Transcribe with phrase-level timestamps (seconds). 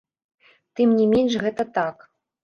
[0.79, 1.97] Тым не менш, гэта так.